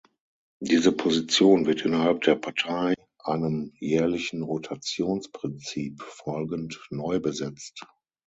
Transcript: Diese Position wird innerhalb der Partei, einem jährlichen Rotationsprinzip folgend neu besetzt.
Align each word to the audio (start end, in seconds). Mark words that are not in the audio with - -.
Diese 0.61 0.93
Position 0.93 1.67
wird 1.67 1.83
innerhalb 1.85 2.21
der 2.21 2.33
Partei, 2.33 2.95
einem 3.19 3.71
jährlichen 3.77 4.41
Rotationsprinzip 4.41 6.01
folgend 6.01 6.81
neu 6.89 7.19
besetzt. 7.19 7.85